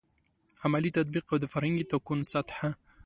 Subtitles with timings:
[0.63, 2.69] عملي تطبیق او د فرهنګي تکون سطحه.